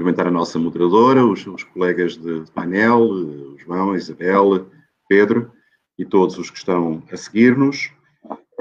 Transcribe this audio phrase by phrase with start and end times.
[0.00, 4.66] cumprimentar a nossa moderadora, os, os colegas de, painel, o João, Isabel,
[5.06, 5.52] Pedro
[5.98, 7.92] e todos os que estão a seguir-nos.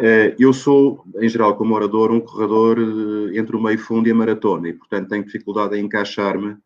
[0.02, 4.12] Eh, eu sou, em geral, como orador, um corredor eh, entre o meio fundo e
[4.12, 6.57] a maratona e, portanto, tenho dificuldade em encaixar-me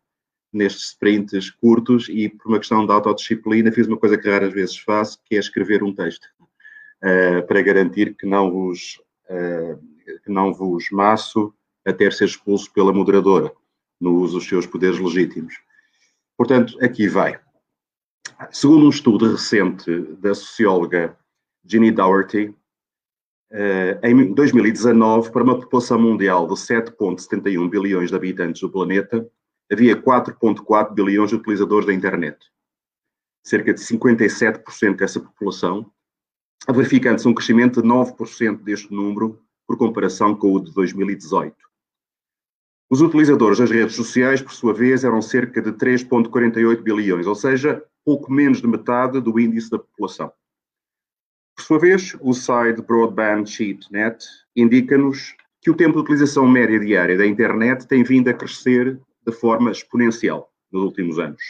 [0.52, 4.76] nestes sprints curtos e, por uma questão de autodisciplina, fiz uma coisa que raras vezes
[4.76, 6.26] faço, que é escrever um texto,
[7.46, 9.00] para garantir que não vos,
[10.24, 11.52] que não vos maço
[11.84, 13.52] até ser expulso pela moderadora
[14.00, 15.54] no uso dos seus poderes legítimos.
[16.36, 17.40] Portanto, aqui vai.
[18.50, 21.16] Segundo um estudo recente da socióloga
[21.64, 22.54] Ginny Dougherty,
[23.50, 29.28] eh, em 2019, para uma população mundial de 7,71 bilhões de habitantes do planeta,
[29.70, 32.38] havia 4,4 bilhões de utilizadores da internet.
[33.42, 35.90] Cerca de 57% dessa população,
[36.68, 41.56] verificando-se um crescimento de 9% deste número por comparação com o de 2018.
[42.90, 47.82] Os utilizadores das redes sociais, por sua vez, eram cerca de 3,48 bilhões, ou seja,
[48.04, 50.30] pouco menos de metade do índice da população.
[51.56, 56.78] Por sua vez, o site Broadband Sheet Net indica-nos que o tempo de utilização média
[56.78, 61.42] diária da internet tem vindo a crescer de forma exponencial nos últimos anos.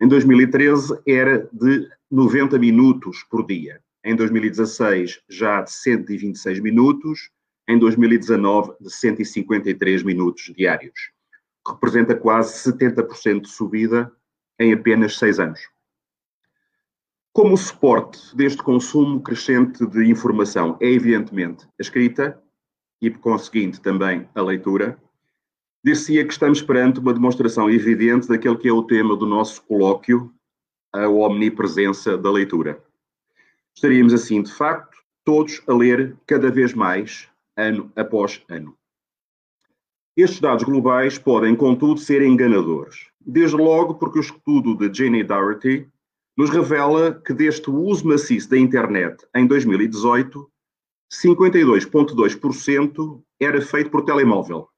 [0.00, 3.80] Em 2013 era de 90 minutos por dia.
[4.04, 7.30] Em 2016 já de 126 minutos
[7.68, 11.12] em 2019 de 153 minutos diários,
[11.66, 14.10] representa quase 70% de subida
[14.58, 15.60] em apenas seis anos.
[17.30, 22.42] Como suporte deste consumo crescente de informação é, evidentemente, a escrita
[23.02, 24.98] e, por conseguinte, também a leitura,
[25.84, 30.32] dir-se-ia que estamos perante uma demonstração evidente daquele que é o tema do nosso colóquio,
[30.92, 32.82] a omnipresença da leitura.
[33.74, 37.28] Estaríamos, assim, de facto, todos a ler cada vez mais
[37.58, 38.74] ano após ano.
[40.16, 43.08] Estes dados globais podem, contudo, ser enganadores.
[43.20, 45.86] Desde logo porque o estudo de Jane Dougherty
[46.36, 50.48] nos revela que deste uso maciço da internet em 2018,
[51.12, 54.68] 52,2% era feito por telemóvel,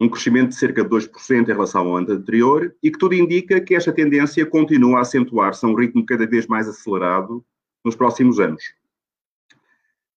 [0.00, 3.60] um crescimento de cerca de 2% em relação ao ano anterior, e que tudo indica
[3.60, 7.44] que esta tendência continua a acentuar-se a um ritmo cada vez mais acelerado
[7.84, 8.62] nos próximos anos.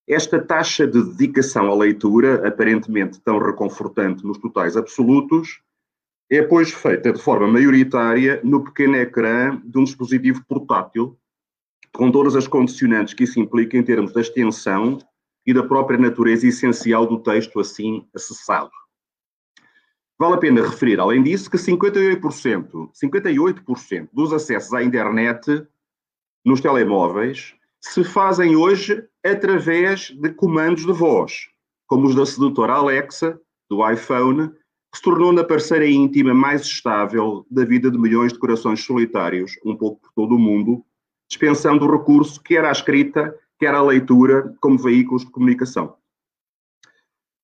[0.07, 5.61] Esta taxa de dedicação à leitura, aparentemente tão reconfortante nos totais absolutos,
[6.29, 11.17] é, pois, feita de forma maioritária no pequeno ecrã de um dispositivo portátil,
[11.93, 14.97] com todas as condicionantes que isso implica em termos da extensão
[15.45, 18.71] e da própria natureza essencial do texto assim acessado.
[20.17, 25.67] Vale a pena referir, além disso, que 58%, 58% dos acessos à internet
[26.45, 31.47] nos telemóveis se fazem hoje através de comandos de voz,
[31.87, 33.39] como os da sedutora Alexa,
[33.69, 34.49] do iPhone,
[34.91, 39.53] que se tornou na parceira íntima mais estável da vida de milhões de corações solitários,
[39.65, 40.83] um pouco por todo o mundo,
[41.29, 45.95] dispensando o recurso que era a escrita, que era a leitura, como veículos de comunicação.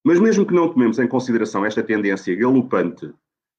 [0.03, 3.13] Mas mesmo que não tomemos em consideração esta tendência galopante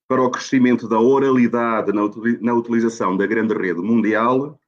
[0.08, 4.58] para o crescimento da oralidade na utilização da grande rede mundial,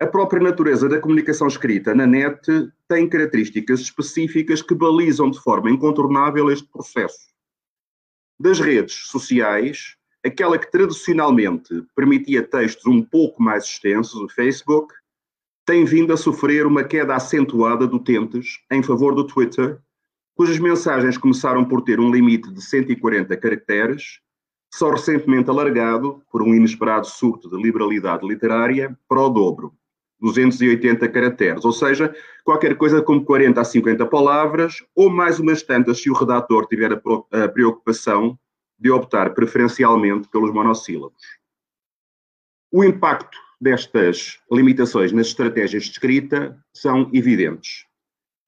[0.00, 2.40] a própria natureza da comunicação escrita na net
[2.88, 7.32] tem características específicas que balizam de forma incontornável este processo.
[8.38, 14.92] Das redes sociais, aquela que tradicionalmente permitia textos um pouco mais extensos, o Facebook,
[15.64, 19.78] tem vindo a sofrer uma queda acentuada de utentes em favor do Twitter,
[20.34, 24.20] cujas mensagens começaram por ter um limite de 140 caracteres,
[24.74, 29.72] só recentemente alargado, por um inesperado surto de liberalidade literária, para o dobro,
[30.24, 36.00] 280 caracteres, ou seja, qualquer coisa como 40 a 50 palavras, ou mais umas tantas
[36.00, 38.38] se o redator tiver a preocupação
[38.78, 41.22] de optar preferencialmente pelos monossílabos.
[42.72, 47.84] O impacto destas limitações nas estratégias de escrita são evidentes.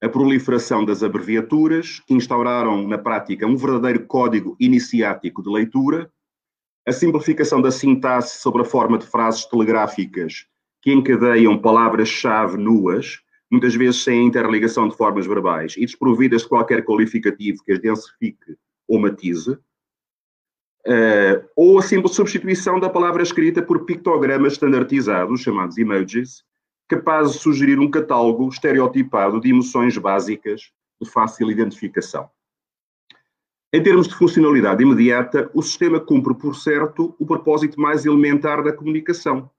[0.03, 6.11] A proliferação das abreviaturas, que instauraram na prática um verdadeiro código iniciático de leitura,
[6.87, 10.47] a simplificação da sintaxe sobre a forma de frases telegráficas
[10.87, 13.19] que encadeiam palavras-chave nuas,
[13.51, 18.55] muitas vezes sem interligação de formas verbais e desprovidas de qualquer qualificativo que as densifique
[18.87, 19.59] ou matize, uh,
[21.57, 26.45] ou a simples substituição da palavra escrita por pictogramas standardizados, chamados emojis,
[26.87, 32.29] capazes de sugerir um catálogo estereotipado de emoções básicas de fácil identificação.
[33.73, 38.71] Em termos de funcionalidade imediata, o sistema cumpre, por certo, o propósito mais elementar da
[38.71, 39.51] comunicação,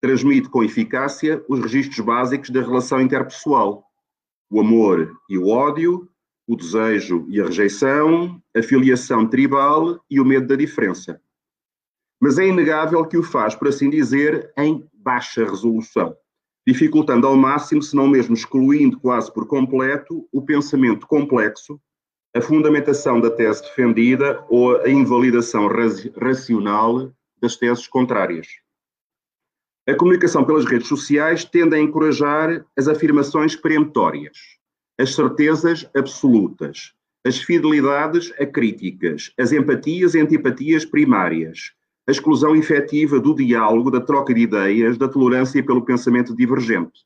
[0.00, 3.84] transmite com eficácia os registros básicos da relação interpessoal:
[4.50, 6.08] o amor e o ódio,
[6.48, 11.20] o desejo e a rejeição, a filiação tribal e o medo da diferença.
[12.20, 16.14] mas é inegável que o faz, por assim dizer, em baixa resolução,
[16.66, 21.80] dificultando ao máximo, se não mesmo excluindo quase por completo, o pensamento complexo,
[22.36, 25.68] a fundamentação da tese defendida ou a invalidação
[26.16, 27.10] racional
[27.40, 28.46] das teses contrárias.
[29.90, 34.38] A comunicação pelas redes sociais tende a encorajar as afirmações peremptórias,
[34.96, 36.92] as certezas absolutas,
[37.26, 41.72] as fidelidades acríticas, as empatias e antipatias primárias,
[42.06, 47.04] a exclusão efetiva do diálogo, da troca de ideias, da tolerância pelo pensamento divergente.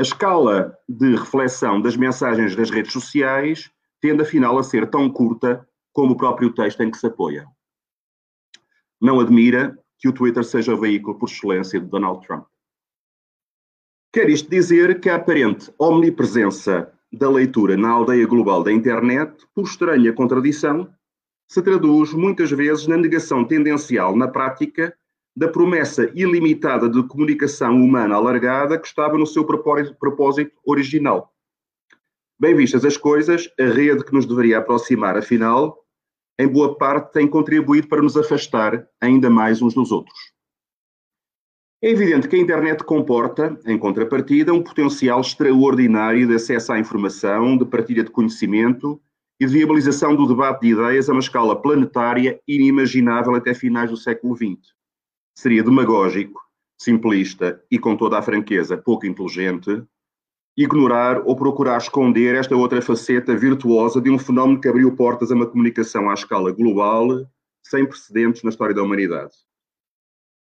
[0.00, 3.70] A escala de reflexão das mensagens das redes sociais
[4.00, 7.46] tende afinal a ser tão curta como o próprio texto em que se apoia.
[9.00, 12.46] Não admira que o Twitter seja o veículo por excelência de Donald Trump.
[14.12, 19.64] Quer isto dizer que a aparente omnipresença da leitura na aldeia global da internet, por
[19.64, 20.88] estranha contradição,
[21.48, 24.94] se traduz muitas vezes na negação tendencial na prática
[25.34, 31.32] da promessa ilimitada de comunicação humana alargada que estava no seu propósito original.
[32.38, 35.78] Bem vistas as coisas, a rede que nos deveria aproximar, afinal,
[36.38, 40.16] em boa parte tem contribuído para nos afastar ainda mais uns dos outros.
[41.82, 47.56] É evidente que a internet comporta, em contrapartida, um potencial extraordinário de acesso à informação,
[47.56, 49.00] de partilha de conhecimento
[49.40, 53.96] e de viabilização do debate de ideias a uma escala planetária inimaginável até finais do
[53.96, 54.74] século XX.
[55.36, 56.40] Seria demagógico,
[56.76, 59.82] simplista e, com toda a franqueza, pouco inteligente
[60.58, 65.34] ignorar ou procurar esconder esta outra faceta virtuosa de um fenómeno que abriu portas a
[65.36, 67.24] uma comunicação à escala global
[67.62, 69.32] sem precedentes na história da humanidade.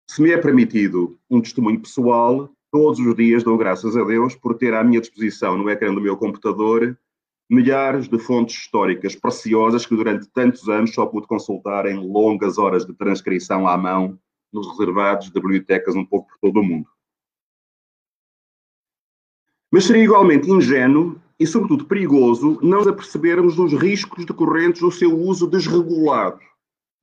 [0.07, 4.55] Se me é permitido um testemunho pessoal, todos os dias dou graças a Deus por
[4.55, 6.95] ter à minha disposição no ecrã do meu computador
[7.49, 12.85] milhares de fontes históricas preciosas que durante tantos anos só pude consultar em longas horas
[12.85, 14.19] de transcrição à mão
[14.53, 16.94] nos reservados de bibliotecas um pouco por todo o mundo.
[19.71, 25.17] Mas seria igualmente ingênuo e, sobretudo, perigoso não nos apercebermos dos riscos decorrentes do seu
[25.17, 26.39] uso desregulado,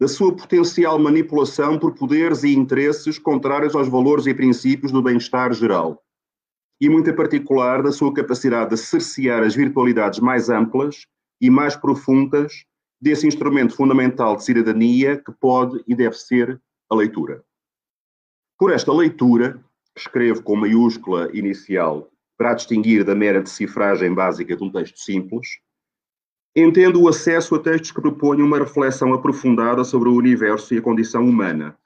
[0.01, 5.53] da sua potencial manipulação por poderes e interesses contrários aos valores e princípios do bem-estar
[5.53, 6.03] geral,
[6.81, 11.07] e, muito em particular, da sua capacidade de cercear as virtualidades mais amplas
[11.41, 12.65] e mais profundas
[13.01, 17.45] desse instrumento fundamental de cidadania que pode e deve ser a leitura.
[18.59, 19.63] Por esta leitura,
[19.97, 22.09] escrevo com maiúscula inicial
[22.43, 25.47] para distinguir da mera decifragem básica de um texto simples,
[26.57, 30.83] entendo o acesso a textos que propõem uma reflexão aprofundada sobre o universo e a
[30.83, 31.79] condição humana,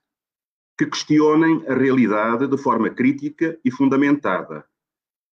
[0.79, 4.64] que questionem a realidade de forma crítica e fundamentada,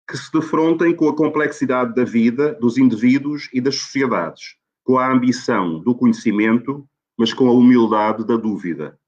[0.08, 5.12] que se defrontem com a complexidade da vida, dos indivíduos e das sociedades, com a
[5.12, 6.88] ambição do conhecimento,
[7.19, 8.99] mas com a humildade da dúvida.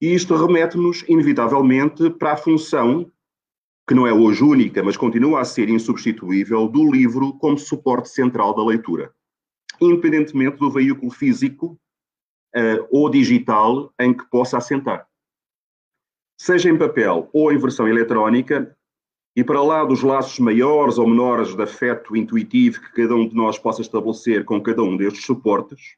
[0.00, 3.12] E isto remete-nos, inevitavelmente, para a função
[3.90, 8.54] que não é hoje única, mas continua a ser insubstituível, do livro como suporte central
[8.54, 9.12] da leitura,
[9.80, 11.76] independentemente do veículo físico
[12.54, 15.08] uh, ou digital em que possa assentar.
[16.40, 18.76] Seja em papel ou em versão eletrónica,
[19.34, 23.34] e para lá dos laços maiores ou menores de afeto intuitivo que cada um de
[23.34, 25.96] nós possa estabelecer com cada um destes suportes,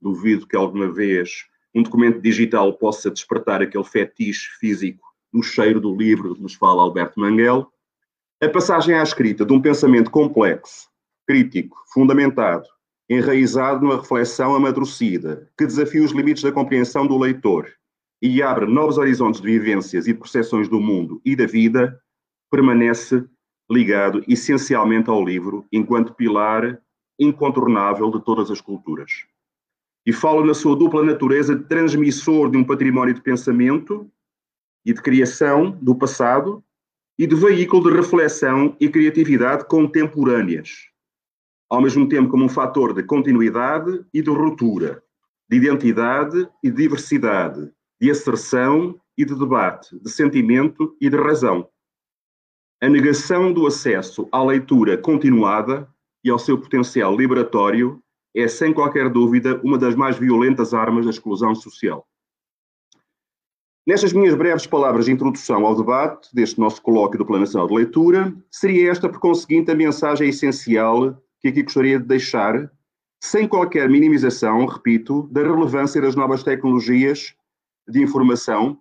[0.00, 5.94] duvido que alguma vez um documento digital possa despertar aquele fetiche físico no cheiro do
[5.94, 7.70] livro que nos fala Alberto Manguel,
[8.42, 10.88] a passagem à escrita de um pensamento complexo,
[11.26, 12.66] crítico, fundamentado,
[13.08, 17.70] enraizado numa reflexão amadurecida, que desafia os limites da compreensão do leitor
[18.22, 22.00] e abre novos horizontes de vivências e de percepções do mundo e da vida,
[22.50, 23.24] permanece
[23.70, 26.80] ligado essencialmente ao livro enquanto pilar
[27.18, 29.24] incontornável de todas as culturas.
[30.04, 34.10] E falo na sua dupla natureza de transmissor de um património de pensamento
[34.84, 36.62] e de criação do passado
[37.18, 40.88] e de veículo de reflexão e criatividade contemporâneas,
[41.68, 45.02] ao mesmo tempo como um fator de continuidade e de ruptura,
[45.48, 47.70] de identidade e de diversidade,
[48.00, 51.68] de asserção e de debate, de sentimento e de razão.
[52.82, 55.86] A negação do acesso à leitura continuada
[56.24, 58.02] e ao seu potencial liberatório
[58.34, 62.06] é, sem qualquer dúvida, uma das mais violentas armas da exclusão social.
[63.86, 67.74] Nestas minhas breves palavras de introdução ao debate deste nosso colóquio do Plano Nacional de
[67.74, 72.70] Leitura, seria esta, por conseguinte, a mensagem essencial que aqui gostaria de deixar,
[73.22, 77.34] sem qualquer minimização, repito, da relevância das novas tecnologias
[77.88, 78.78] de informação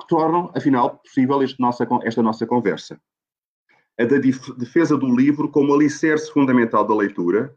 [0.00, 3.00] que tornam, afinal, possível nossa, esta nossa conversa.
[3.98, 7.56] A da defesa do livro como alicerce fundamental da leitura,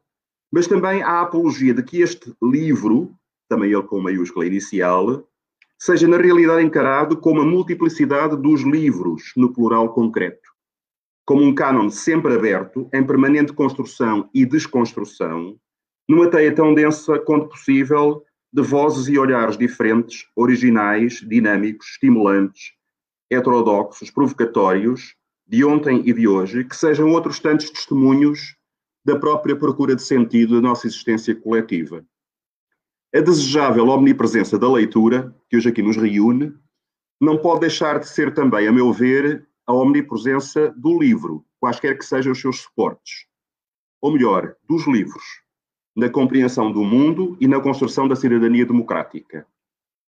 [0.51, 3.13] mas também a apologia de que este livro,
[3.49, 5.27] também ele com maiúscula inicial,
[5.79, 10.49] seja na realidade encarado como a multiplicidade dos livros, no plural concreto,
[11.25, 15.55] como um cânon sempre aberto, em permanente construção e desconstrução,
[16.07, 22.73] numa teia tão densa quanto possível de vozes e olhares diferentes, originais, dinâmicos, estimulantes,
[23.31, 25.15] heterodoxos, provocatórios,
[25.47, 28.55] de ontem e de hoje, que sejam outros tantos testemunhos
[29.05, 32.03] da própria procura de sentido da nossa existência coletiva.
[33.13, 36.53] A desejável omnipresença da leitura, que hoje aqui nos reúne,
[37.19, 42.05] não pode deixar de ser também, a meu ver, a omnipresença do livro, quaisquer que
[42.05, 43.25] sejam os seus suportes.
[43.99, 45.23] Ou melhor, dos livros,
[45.95, 49.47] na compreensão do mundo e na construção da cidadania democrática.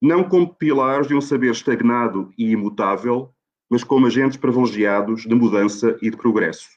[0.02, 3.32] Não como pilares de um saber estagnado e imutável,
[3.70, 6.68] mas como agentes privilegiados de mudança e de progresso.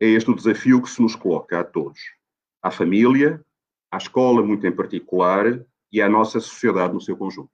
[0.00, 1.98] É este o desafio que se nos coloca a todos.
[2.62, 3.42] À família,
[3.90, 7.50] à escola muito em particular e à nossa sociedade no seu conjunto.